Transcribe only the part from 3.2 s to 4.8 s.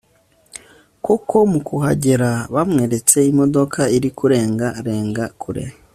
imodoka iri kurenga